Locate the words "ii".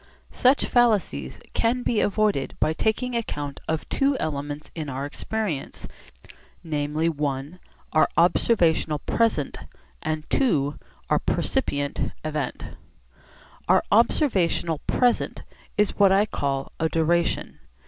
10.33-10.71